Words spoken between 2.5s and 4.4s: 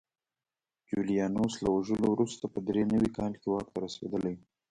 په درې نوي کال کې واک ته رسېدلی و